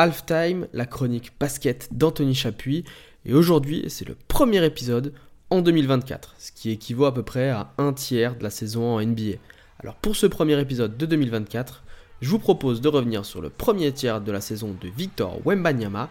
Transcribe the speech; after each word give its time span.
Halftime, 0.00 0.68
la 0.72 0.86
chronique 0.86 1.32
basket 1.40 1.88
d'Anthony 1.90 2.32
Chapuis. 2.32 2.84
Et 3.24 3.34
aujourd'hui, 3.34 3.84
c'est 3.88 4.06
le 4.06 4.16
premier 4.28 4.64
épisode 4.64 5.12
en 5.50 5.60
2024, 5.60 6.36
ce 6.38 6.52
qui 6.52 6.70
équivaut 6.70 7.06
à 7.06 7.12
peu 7.12 7.24
près 7.24 7.50
à 7.50 7.72
un 7.78 7.92
tiers 7.92 8.36
de 8.36 8.44
la 8.44 8.50
saison 8.50 8.94
en 8.94 9.02
NBA. 9.02 9.38
Alors 9.80 9.96
pour 9.96 10.14
ce 10.14 10.26
premier 10.26 10.60
épisode 10.60 10.96
de 10.96 11.04
2024, 11.04 11.82
je 12.20 12.30
vous 12.30 12.38
propose 12.38 12.80
de 12.80 12.86
revenir 12.86 13.24
sur 13.24 13.40
le 13.40 13.50
premier 13.50 13.90
tiers 13.90 14.20
de 14.20 14.30
la 14.30 14.40
saison 14.40 14.76
de 14.80 14.88
Victor 14.88 15.40
Wembanyama 15.44 16.10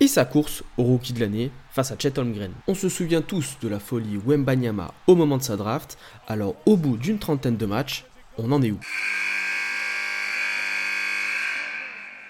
et 0.00 0.08
sa 0.08 0.24
course 0.24 0.64
au 0.76 0.82
rookie 0.82 1.12
de 1.12 1.20
l'année 1.20 1.52
face 1.70 1.92
à 1.92 1.96
Chet 1.96 2.18
Holmgren. 2.18 2.50
On 2.66 2.74
se 2.74 2.88
souvient 2.88 3.22
tous 3.22 3.56
de 3.62 3.68
la 3.68 3.78
folie 3.78 4.18
Wembanyama 4.26 4.92
au 5.06 5.14
moment 5.14 5.36
de 5.36 5.42
sa 5.44 5.56
draft, 5.56 5.96
alors 6.26 6.56
au 6.66 6.76
bout 6.76 6.96
d'une 6.96 7.20
trentaine 7.20 7.56
de 7.56 7.66
matchs, 7.66 8.04
on 8.36 8.50
en 8.50 8.62
est 8.62 8.72
où? 8.72 8.80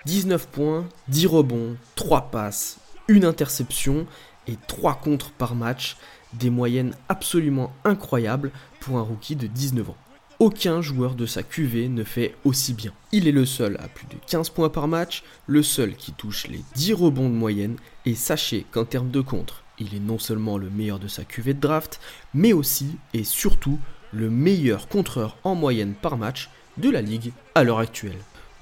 19 0.09 0.49
points, 0.49 0.89
10 1.09 1.27
rebonds, 1.27 1.77
3 1.95 2.30
passes, 2.30 2.79
une 3.09 3.27
interception 3.27 4.07
et 4.47 4.57
3 4.66 4.95
contres 4.95 5.33
par 5.33 5.55
match, 5.55 5.99
des 6.33 6.49
moyennes 6.49 6.95
absolument 7.11 7.75
incroyables 7.85 8.51
pour 8.80 8.97
un 8.97 9.02
rookie 9.02 9.37
de 9.37 9.47
19 9.47 9.91
ans. 9.91 9.97
Aucun 10.39 10.80
joueur 10.80 11.15
de 11.15 11.27
sa 11.27 11.43
QV 11.43 11.91
ne 11.91 12.05
fait 12.05 12.35
aussi 12.47 12.73
bien. 12.73 12.95
Il 13.13 13.29
est 13.29 13.33
le 13.33 13.45
seul 13.45 13.77
à 13.83 13.89
plus 13.89 14.07
de 14.07 14.15
15 14.27 14.49
points 14.49 14.71
par 14.71 14.89
match, 14.89 15.25
le 15.47 15.63
seul 15.63 15.95
qui 15.95 16.13
touche 16.13 16.47
les 16.47 16.65
10 16.75 16.95
rebonds 16.95 17.29
de 17.29 17.35
moyenne, 17.35 17.77
et 18.07 18.15
sachez 18.15 18.65
qu'en 18.71 18.87
termes 18.87 19.11
de 19.11 19.21
contre, 19.21 19.63
il 19.79 19.95
est 19.95 20.01
non 20.01 20.19
seulement 20.19 20.57
le 20.57 20.71
meilleur 20.71 20.99
de 20.99 21.09
sa 21.09 21.25
QV 21.25 21.52
de 21.52 21.61
draft, 21.61 22.01
mais 22.33 22.55
aussi 22.55 22.97
et 23.13 23.25
surtout 23.25 23.79
le 24.15 24.30
meilleur 24.30 24.88
contreur 24.88 25.37
en 25.45 25.55
moyenne 25.55 25.93
par 25.93 26.16
match 26.16 26.49
de 26.79 26.88
la 26.88 27.02
ligue 27.02 27.33
à 27.55 27.63
l'heure 27.63 27.80
actuelle. 27.80 28.16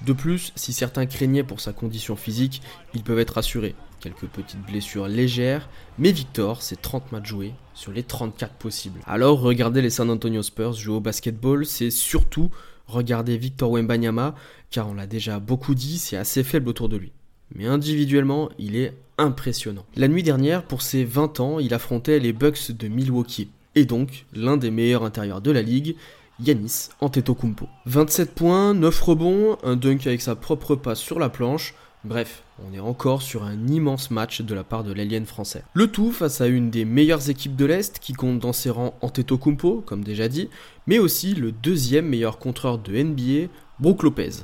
De 0.05 0.13
plus, 0.13 0.51
si 0.55 0.73
certains 0.73 1.05
craignaient 1.05 1.43
pour 1.43 1.59
sa 1.59 1.73
condition 1.73 2.15
physique, 2.15 2.61
ils 2.93 3.03
peuvent 3.03 3.19
être 3.19 3.35
rassurés. 3.35 3.75
Quelques 3.99 4.27
petites 4.27 4.61
blessures 4.61 5.07
légères, 5.07 5.69
mais 5.97 6.11
Victor, 6.11 6.61
c'est 6.61 6.81
30 6.81 7.11
matchs 7.11 7.29
joués 7.29 7.53
sur 7.73 7.91
les 7.91 8.03
34 8.03 8.53
possibles. 8.53 8.99
Alors, 9.07 9.39
regarder 9.39 9.81
les 9.81 9.89
San 9.89 10.09
Antonio 10.09 10.43
Spurs 10.43 10.73
jouer 10.73 10.95
au 10.95 10.99
basketball, 10.99 11.65
c'est 11.65 11.89
surtout 11.89 12.51
regarder 12.85 13.37
Victor 13.37 13.71
Wembanyama, 13.71 14.35
car 14.69 14.87
on 14.87 14.93
l'a 14.93 15.07
déjà 15.07 15.39
beaucoup 15.39 15.73
dit, 15.73 15.97
c'est 15.97 16.17
assez 16.17 16.43
faible 16.43 16.69
autour 16.69 16.89
de 16.89 16.97
lui. 16.97 17.11
Mais 17.55 17.65
individuellement, 17.65 18.49
il 18.59 18.75
est 18.75 18.93
impressionnant. 19.17 19.85
La 19.95 20.07
nuit 20.07 20.23
dernière, 20.23 20.63
pour 20.63 20.83
ses 20.83 21.03
20 21.03 21.39
ans, 21.39 21.59
il 21.59 21.73
affrontait 21.73 22.19
les 22.19 22.33
Bucks 22.33 22.71
de 22.71 22.87
Milwaukee, 22.87 23.49
et 23.75 23.85
donc 23.85 24.25
l'un 24.33 24.57
des 24.57 24.71
meilleurs 24.71 25.03
intérieurs 25.03 25.41
de 25.41 25.51
la 25.51 25.61
ligue, 25.61 25.95
Yanis 26.43 26.89
Antetokounmpo. 27.01 27.67
27 27.85 28.35
points, 28.35 28.73
9 28.73 29.01
rebonds, 29.01 29.57
un 29.63 29.75
dunk 29.75 30.05
avec 30.05 30.21
sa 30.21 30.35
propre 30.35 30.75
passe 30.75 30.99
sur 30.99 31.19
la 31.19 31.29
planche. 31.29 31.73
Bref, 32.03 32.43
on 32.59 32.73
est 32.73 32.79
encore 32.79 33.21
sur 33.21 33.43
un 33.43 33.67
immense 33.67 34.11
match 34.11 34.41
de 34.41 34.53
la 34.53 34.63
part 34.63 34.83
de 34.83 34.93
l'alien 34.93 35.25
français. 35.25 35.63
Le 35.73 35.87
tout 35.87 36.11
face 36.11 36.39
à 36.39 36.47
une 36.47 36.69
des 36.69 36.85
meilleures 36.85 37.29
équipes 37.29 37.55
de 37.55 37.65
l'Est 37.65 37.99
qui 37.99 38.13
compte 38.13 38.39
dans 38.39 38.53
ses 38.53 38.69
rangs 38.69 38.95
Antetokounmpo, 39.01 39.83
comme 39.85 40.03
déjà 40.03 40.27
dit, 40.27 40.49
mais 40.85 40.99
aussi 40.99 41.33
le 41.33 41.51
deuxième 41.51 42.07
meilleur 42.07 42.37
contreur 42.37 42.77
de 42.77 42.95
NBA, 42.95 43.51
Brook 43.79 44.03
Lopez. 44.03 44.43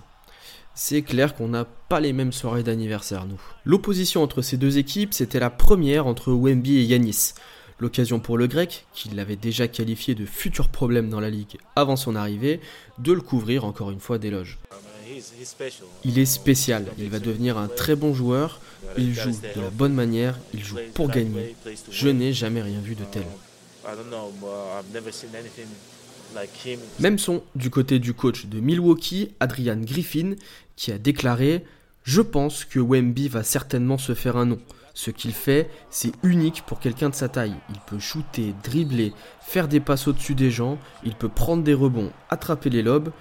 C'est 0.75 1.03
clair 1.03 1.36
qu'on 1.36 1.49
n'a 1.49 1.66
pas 1.66 1.99
les 1.99 2.14
mêmes 2.14 2.31
soirées 2.31 2.64
d'anniversaire, 2.64 3.27
nous. 3.27 3.39
L'opposition 3.64 4.23
entre 4.23 4.41
ces 4.41 4.58
deux 4.58 4.80
équipes, 4.80 5.14
c'était 5.14 5.39
la 5.39 5.52
première 5.52 6.08
entre 6.08 6.33
Wemby 6.33 6.77
et 6.77 6.83
Yanis. 6.83 7.33
L'occasion 7.84 8.22
pour 8.22 8.38
le 8.38 8.48
grec, 8.48 8.86
qui 8.94 9.09
l'avait 9.09 9.36
déjà 9.36 9.67
qualifié 9.67 10.16
de 10.16 10.26
futur 10.26 10.70
problème 10.70 11.09
dans 11.09 11.20
la 11.20 11.30
ligue 11.30 11.58
avant 11.76 11.98
son 11.98 12.16
arrivée, 12.16 12.62
de 12.98 13.12
le 13.12 13.20
couvrir 13.20 13.66
encore 13.66 13.92
une 13.92 14.00
fois 14.00 14.17
d'éloges. 14.17 14.58
Il 16.06 16.17
est 16.17 16.26
spécial, 16.26 16.86
il 16.98 17.09
va 17.09 17.20
devenir 17.20 17.58
un 17.58 17.67
très 17.67 17.98
bon 17.98 18.14
joueur, 18.14 18.61
il 18.98 19.14
joue 19.14 19.31
de 19.31 19.59
la 19.59 19.70
bonne 19.70 19.92
manière, 19.94 20.39
il 20.54 20.64
joue 20.64 20.78
pour 20.94 21.09
gagner. 21.09 21.58
Je 21.92 22.08
n'ai 22.08 22.31
jamais 22.31 22.61
rien 22.61 22.80
vu 22.80 22.95
de 22.95 23.04
tel. 23.04 23.26
Même 27.02 27.20
son 27.20 27.43
du 27.54 27.70
côté 27.70 27.99
du 27.99 28.14
coach 28.14 28.45
de 28.45 28.61
Milwaukee, 28.61 29.32
Adrian 29.42 29.82
Griffin, 29.82 30.36
qui 30.77 30.93
a 30.93 30.98
déclaré 30.98 31.66
Je 32.03 32.19
pense 32.19 32.65
que 32.65 32.80
Wemby 32.80 33.30
va 33.30 33.43
certainement 33.43 33.97
se 33.97 34.14
faire 34.14 34.36
un 34.36 34.45
nom. 34.45 34.59
Ce 34.93 35.09
qu'il 35.09 35.31
fait, 35.31 35.69
c'est 35.89 36.11
unique 36.21 36.64
pour 36.67 36.80
quelqu'un 36.80 37.09
de 37.09 37.15
sa 37.15 37.30
taille. 37.30 37.55
Il 37.69 37.80
peut 37.87 37.97
shooter, 37.97 38.53
dribbler, 38.61 39.14
faire 39.39 39.69
des 39.69 39.80
passes 39.80 40.08
au-dessus 40.08 40.36
des 40.36 40.52
gens, 40.52 40.77
il 41.05 41.15
peut 41.15 41.30
prendre 41.30 41.63
des 41.63 41.73
rebonds, 41.73 42.11
attraper 42.30 42.69
les 42.69 42.83
lobes. 42.83 43.11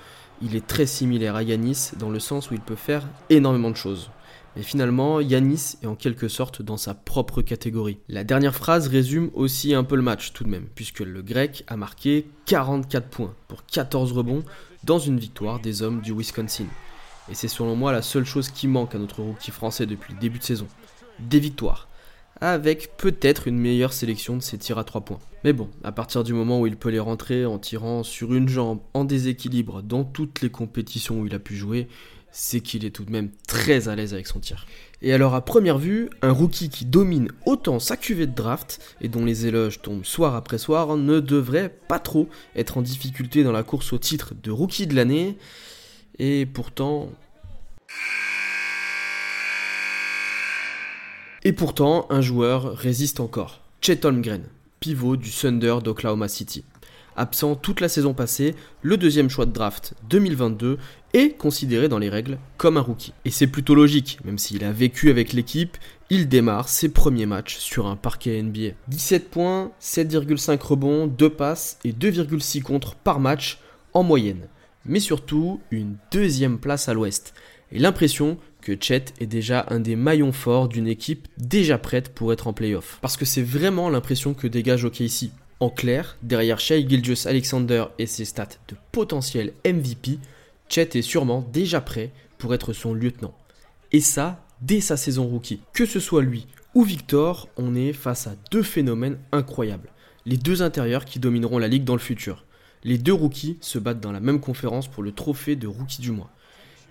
Il 0.43 0.57
est 0.57 0.67
très 0.67 0.87
similaire 0.87 1.37
à 1.37 1.45
Yanis 1.45 1.93
dans 1.97 2.11
le 2.11 2.19
sens 2.19 2.51
où 2.51 2.55
il 2.55 2.61
peut 2.61 2.75
faire 2.75 3.09
énormément 3.31 3.71
de 3.71 3.77
choses. 3.77 4.11
Mais 4.57 4.63
finalement, 4.63 5.21
Yanis 5.21 5.77
est 5.83 5.87
en 5.87 5.95
quelque 5.95 6.27
sorte 6.27 6.61
dans 6.61 6.77
sa 6.77 6.93
propre 6.93 7.41
catégorie. 7.41 8.01
La 8.09 8.25
dernière 8.25 8.55
phrase 8.55 8.89
résume 8.89 9.31
aussi 9.33 9.75
un 9.75 9.85
peu 9.85 9.95
le 9.95 10.03
match 10.03 10.33
tout 10.33 10.43
de 10.43 10.51
même, 10.51 10.67
puisque 10.75 11.01
le 11.01 11.23
grec 11.23 11.65
a 11.69 11.77
marqué 11.77 12.27
44 12.47 13.09
points 13.09 13.35
pour 13.47 13.65
14 13.65 14.13
rebonds 14.13 14.43
dans 14.83 14.99
une 14.99 15.21
victoire 15.21 15.61
des 15.61 15.83
hommes 15.83 16.01
du 16.01 16.13
Wisconsin. 16.13 16.67
Et 17.31 17.35
c'est 17.35 17.49
selon 17.49 17.77
moi 17.77 17.93
la 17.93 18.03
seule 18.03 18.25
chose 18.25 18.51
qui 18.51 18.67
manque 18.69 18.95
à 18.95 18.99
notre 18.99 19.23
rookie 19.23 19.51
français 19.51 19.87
depuis 19.87 20.15
le 20.15 20.21
début 20.21 20.39
de 20.39 20.45
saison 20.45 20.67
des 21.21 21.41
victoires, 21.41 21.89
avec 22.41 22.97
peut-être 22.97 23.47
une 23.47 23.59
meilleure 23.59 23.93
sélection 23.93 24.37
de 24.37 24.43
ses 24.43 24.59
tirs 24.59 24.79
à 24.79 24.85
3 24.85 25.03
points. 25.03 25.21
Mais 25.45 25.53
bon, 25.53 25.69
à 25.85 25.93
partir 25.93 26.25
du 26.25 26.33
moment 26.33 26.61
où 26.61 26.67
il 26.67 26.77
peut 26.77 26.89
les 26.89 26.99
rentrer 26.99 27.47
en 27.47 27.59
tirant 27.59 28.03
sur 28.03 28.35
une 28.35 28.49
jambe 28.49 28.81
en 28.95 29.05
déséquilibre 29.05 29.83
dans 29.83 30.05
toutes 30.05 30.41
les 30.41 30.51
compétitions 30.51 31.21
où 31.21 31.27
il 31.27 31.35
a 31.35 31.39
pu 31.39 31.57
jouer, 31.57 31.89
c'est 32.33 32.61
qu'il 32.61 32.85
est 32.85 32.91
tout 32.91 33.05
de 33.05 33.13
même 33.13 33.31
très 33.47 33.89
à 33.89 33.95
l'aise 33.95 34.15
avec 34.15 34.27
son 34.27 34.41
tir. 34.41 34.67
Et 35.03 35.13
alors 35.13 35.35
à 35.35 35.45
première 35.45 35.79
vue, 35.79 36.09
un 36.23 36.33
rookie 36.33 36.71
qui 36.71 36.87
domine 36.87 37.29
autant 37.45 37.79
sa 37.79 37.97
cuvée 37.97 38.27
de 38.27 38.35
draft 38.35 38.97
et 39.01 39.09
dont 39.09 39.25
les 39.25 39.47
éloges 39.47 39.83
tombent 39.83 40.05
soir 40.05 40.35
après 40.35 40.59
soir 40.59 40.97
ne 40.97 41.21
devrait 41.21 41.77
pas 41.89 41.99
trop 41.99 42.29
être 42.57 42.79
en 42.79 42.83
difficulté 42.83 43.45
dans 43.45 43.53
la 43.53 43.63
course 43.63 43.93
au 43.93 43.99
titre 43.99 44.35
de 44.43 44.51
rookie 44.51 44.87
de 44.87 44.95
l'année. 44.97 45.37
Et 46.19 46.47
pourtant... 46.47 47.11
Et 51.45 51.53
pourtant, 51.53 52.07
un 52.11 52.21
joueur 52.21 52.77
résiste 52.77 53.19
encore. 53.19 53.61
Chet 53.81 54.07
Holmgren, 54.07 54.45
pivot 54.79 55.17
du 55.17 55.31
Thunder 55.31 55.77
d'Oklahoma 55.83 56.29
City. 56.29 56.65
Absent 57.17 57.57
toute 57.57 57.81
la 57.81 57.89
saison 57.89 58.15
passée, 58.15 58.55
le 58.81 58.97
deuxième 58.97 59.29
choix 59.29 59.45
de 59.45 59.51
draft 59.51 59.95
2022 60.09 60.79
est 61.13 61.37
considéré 61.37 61.89
dans 61.89 61.99
les 61.99 62.09
règles 62.09 62.39
comme 62.57 62.77
un 62.77 62.81
rookie. 62.81 63.13
Et 63.25 63.31
c'est 63.31 63.49
plutôt 63.49 63.75
logique, 63.75 64.19
même 64.25 64.39
s'il 64.39 64.65
a 64.65 64.73
vécu 64.73 65.11
avec 65.11 65.33
l'équipe, 65.33 65.77
il 66.09 66.29
démarre 66.29 66.69
ses 66.69 66.89
premiers 66.91 67.27
matchs 67.27 67.59
sur 67.59 67.87
un 67.87 67.97
parquet 67.97 68.41
NBA. 68.41 68.75
17 68.89 69.29
points, 69.31 69.73
7,5 69.81 70.63
rebonds, 70.63 71.07
2 71.07 71.29
passes 71.29 71.79
et 71.85 71.93
2,6 71.93 72.63
contre 72.63 72.95
par 72.95 73.21
match 73.21 73.59
en 73.93 74.05
moyenne. 74.05 74.47
Mais 74.85 75.01
surtout, 75.01 75.61
une 75.71 75.97
deuxième 76.11 76.59
place 76.59 76.89
à 76.89 76.95
l'ouest. 76.95 77.35
Et 77.71 77.79
l'impression 77.79 78.39
que 78.61 78.77
Chet 78.79 79.07
est 79.21 79.27
déjà 79.27 79.67
un 79.69 79.81
des 79.81 79.97
maillons 79.97 80.33
forts 80.33 80.69
d'une 80.69 80.87
équipe 80.87 81.29
déjà 81.39 81.79
prête 81.79 82.11
pour 82.11 82.33
être 82.33 82.47
en 82.47 82.53
playoff. 82.53 82.99
Parce 83.01 83.17
que 83.17 83.25
c'est 83.25 83.43
vraiment 83.43 83.89
l'impression 83.89 84.35
que 84.35 84.47
dégage 84.47 84.85
OKC. 84.85 85.31
En 85.61 85.71
clair, 85.71 86.17
derrière 86.23 86.59
Shea 86.59 86.87
Gilgius 86.87 87.27
Alexander 87.27 87.85
et 87.99 88.07
ses 88.07 88.25
stats 88.25 88.59
de 88.69 88.77
potentiel 88.91 89.53
MVP, 89.65 90.19
Chet 90.69 90.91
est 90.95 91.03
sûrement 91.03 91.49
déjà 91.53 91.81
prêt 91.81 92.11
pour 92.39 92.53
être 92.55 92.73
son 92.73 92.95
lieutenant. 92.95 93.35
Et 93.93 94.01
ça, 94.01 94.45
dès 94.61 94.81
sa 94.81 94.97
saison 94.97 95.27
rookie. 95.27 95.61
Que 95.73 95.87
ce 95.87 96.01
soit 96.01 96.23
lui 96.23 96.47
ou 96.75 96.85
Victor, 96.85 97.49
on 97.59 97.75
est 97.75 97.93
face 97.93 98.27
à 98.27 98.35
deux 98.51 98.63
phénomènes 98.63 99.19
incroyables. 99.31 99.91
Les 100.25 100.39
deux 100.39 100.63
intérieurs 100.63 101.05
qui 101.05 101.19
domineront 101.19 101.59
la 101.59 101.69
ligue 101.69 101.85
dans 101.85 101.93
le 101.93 102.01
futur. 102.01 102.47
Les 102.85 102.99
deux 102.99 103.13
rookies 103.13 103.59
se 103.61 103.79
battent 103.79 104.01
dans 104.01 104.11
la 104.11 104.19
même 104.19 104.41
conférence 104.41 104.89
pour 104.89 105.05
le 105.05 105.13
trophée 105.13 105.55
de 105.55 105.69
rookie 105.69 106.01
du 106.01 106.11
mois. 106.11 106.31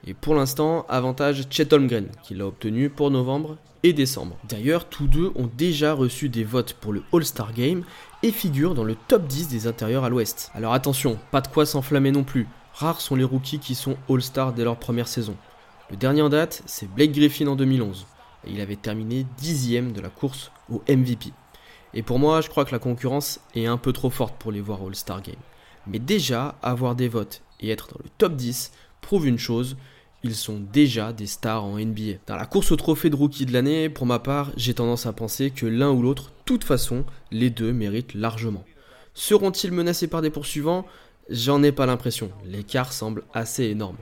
Et 0.07 0.13
pour 0.13 0.35
l'instant, 0.35 0.85
avantage 0.87 1.47
Chet 1.49 1.73
Holmgren, 1.73 2.07
qui 2.23 2.33
l'a 2.33 2.47
obtenu 2.47 2.89
pour 2.89 3.11
novembre 3.11 3.57
et 3.83 3.91
décembre. 3.91 4.37
D'ailleurs, 4.47 4.87
tous 4.87 5.07
deux 5.07 5.31
ont 5.35 5.49
déjà 5.57 5.93
reçu 5.93 6.29
des 6.29 6.45
votes 6.45 6.73
pour 6.73 6.93
le 6.93 7.03
All-Star 7.13 7.53
Game 7.53 7.83
et 8.23 8.31
figurent 8.31 8.73
dans 8.73 8.85
le 8.85 8.95
top 8.95 9.27
10 9.27 9.49
des 9.49 9.67
intérieurs 9.67 10.05
à 10.05 10.09
l'ouest. 10.09 10.49
Alors 10.53 10.73
attention, 10.73 11.19
pas 11.29 11.41
de 11.41 11.49
quoi 11.49 11.65
s'enflammer 11.65 12.11
non 12.11 12.23
plus. 12.23 12.47
Rares 12.73 13.01
sont 13.01 13.15
les 13.15 13.23
rookies 13.25 13.59
qui 13.59 13.75
sont 13.75 13.97
All-Star 14.09 14.53
dès 14.53 14.63
leur 14.63 14.77
première 14.77 15.09
saison. 15.09 15.35
Le 15.89 15.97
dernier 15.97 16.21
en 16.21 16.29
date, 16.29 16.63
c'est 16.67 16.89
Blake 16.89 17.11
Griffin 17.11 17.47
en 17.47 17.57
2011. 17.57 18.07
Et 18.47 18.51
il 18.51 18.61
avait 18.61 18.77
terminé 18.77 19.25
dixième 19.37 19.91
de 19.91 19.99
la 19.99 20.09
course 20.09 20.51
au 20.71 20.81
MVP. 20.87 21.33
Et 21.93 22.01
pour 22.01 22.17
moi, 22.17 22.39
je 22.39 22.47
crois 22.47 22.63
que 22.63 22.71
la 22.71 22.79
concurrence 22.79 23.41
est 23.55 23.65
un 23.65 23.77
peu 23.77 23.91
trop 23.91 24.09
forte 24.09 24.35
pour 24.39 24.53
les 24.53 24.61
voir 24.61 24.79
All-Star 24.81 25.21
Game. 25.21 25.35
Mais 25.87 25.99
déjà, 25.99 26.55
avoir 26.61 26.95
des 26.95 27.07
votes 27.07 27.41
et 27.59 27.69
être 27.69 27.89
dans 27.89 27.99
le 28.03 28.09
top 28.17 28.35
10 28.35 28.71
prouve 29.01 29.27
une 29.27 29.39
chose, 29.39 29.77
ils 30.23 30.35
sont 30.35 30.59
déjà 30.59 31.13
des 31.13 31.25
stars 31.25 31.63
en 31.63 31.79
NBA. 31.79 32.19
Dans 32.27 32.35
la 32.35 32.45
course 32.45 32.71
au 32.71 32.75
trophée 32.75 33.09
de 33.09 33.15
rookie 33.15 33.45
de 33.45 33.53
l'année, 33.53 33.89
pour 33.89 34.05
ma 34.05 34.19
part, 34.19 34.51
j'ai 34.55 34.75
tendance 34.75 35.07
à 35.07 35.13
penser 35.13 35.49
que 35.49 35.65
l'un 35.65 35.89
ou 35.89 36.01
l'autre, 36.01 36.31
toute 36.45 36.63
façon, 36.63 37.05
les 37.31 37.49
deux 37.49 37.73
méritent 37.73 38.13
largement. 38.13 38.63
Seront-ils 39.13 39.71
menacés 39.71 40.07
par 40.07 40.21
des 40.21 40.29
poursuivants? 40.29 40.85
J'en 41.29 41.63
ai 41.63 41.71
pas 41.71 41.85
l'impression. 41.85 42.31
L'écart 42.45 42.93
semble 42.93 43.23
assez 43.33 43.65
énorme. 43.65 43.97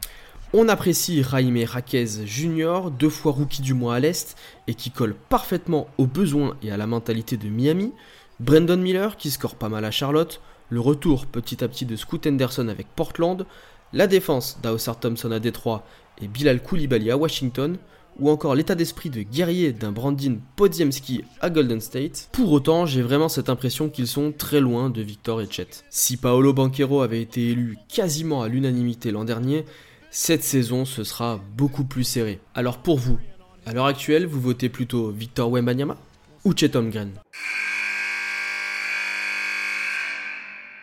On 0.51 0.67
apprécie 0.67 1.23
Jaime 1.23 1.63
Raquez 1.63 2.25
Jr., 2.25 2.89
deux 2.97 3.09
fois 3.09 3.31
rookie 3.31 3.61
du 3.61 3.73
mois 3.73 3.95
à 3.95 3.99
l'Est, 3.99 4.35
et 4.67 4.73
qui 4.73 4.89
colle 4.89 5.15
parfaitement 5.29 5.87
aux 5.97 6.07
besoins 6.07 6.57
et 6.63 6.71
à 6.71 6.77
la 6.77 6.87
mentalité 6.87 7.37
de 7.37 7.47
Miami. 7.47 7.93
Brandon 8.39 8.77
Miller, 8.77 9.15
qui 9.15 9.31
score 9.31 9.55
pas 9.55 9.69
mal 9.69 9.85
à 9.85 9.91
Charlotte. 9.91 10.41
Le 10.71 10.79
retour 10.79 11.25
petit 11.25 11.63
à 11.63 11.67
petit 11.67 11.85
de 11.85 11.95
Scoot 11.95 12.27
Henderson 12.27 12.67
avec 12.67 12.87
Portland. 12.95 13.45
La 13.91 14.05
défense 14.05 14.59
d'Ausar 14.61 14.99
Thompson 14.99 15.31
à 15.31 15.39
Détroit 15.39 15.83
et 16.21 16.27
Bilal 16.27 16.61
Koulibaly 16.61 17.09
à 17.09 17.17
Washington 17.17 17.77
ou 18.19 18.29
encore 18.29 18.53
l'état 18.53 18.75
d'esprit 18.75 19.09
de 19.09 19.23
guerrier 19.23 19.71
d'un 19.71 19.91
Brandin 19.91 20.35
Podziemski 20.57 21.23
à 21.41 21.49
Golden 21.49 21.81
State. 21.81 22.29
Pour 22.31 22.51
autant, 22.51 22.85
j'ai 22.85 23.01
vraiment 23.01 23.29
cette 23.29 23.49
impression 23.49 23.89
qu'ils 23.89 24.07
sont 24.07 24.31
très 24.31 24.59
loin 24.59 24.91
de 24.91 25.01
Victor 25.01 25.41
et 25.41 25.47
Chet. 25.49 25.67
Si 25.89 26.17
Paolo 26.17 26.53
Banquero 26.53 27.01
avait 27.01 27.21
été 27.21 27.47
élu 27.47 27.77
quasiment 27.87 28.43
à 28.43 28.47
l'unanimité 28.47 29.09
l'an 29.11 29.25
dernier, 29.25 29.65
cette 30.11 30.43
saison 30.43 30.85
ce 30.85 31.03
sera 31.03 31.39
beaucoup 31.57 31.83
plus 31.83 32.03
serré. 32.03 32.39
Alors 32.53 32.77
pour 32.77 32.99
vous, 32.99 33.17
à 33.65 33.73
l'heure 33.73 33.85
actuelle, 33.85 34.27
vous 34.27 34.41
votez 34.41 34.69
plutôt 34.69 35.09
Victor 35.09 35.49
Wembanyama 35.49 35.97
ou 36.45 36.53
Chet 36.55 36.75
Holmgren? 36.75 37.11